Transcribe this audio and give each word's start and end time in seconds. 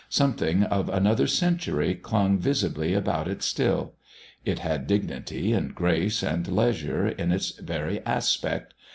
Something 0.09 0.63
of 0.63 0.89
another 0.89 1.27
century 1.27 1.93
clung 1.93 2.39
visibly 2.39 2.95
about 2.95 3.27
it 3.27 3.43
still. 3.43 3.93
It 4.43 4.57
had 4.57 4.87
dignity 4.87 5.53
and 5.53 5.75
grace 5.75 6.23
and 6.23 6.47
leisure 6.47 7.07
in 7.07 7.31
its 7.31 7.51
very 7.59 8.03
aspect. 8.03 8.73